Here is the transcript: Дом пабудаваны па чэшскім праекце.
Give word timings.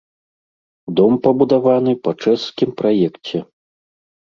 Дом 0.99 1.13
пабудаваны 1.27 1.93
па 2.09 2.15
чэшскім 2.25 2.69
праекце. 2.83 3.37